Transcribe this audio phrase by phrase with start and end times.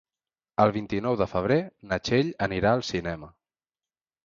[0.63, 1.59] El vint-i-nou de febrer
[1.93, 3.33] na Txell anirà al cinema.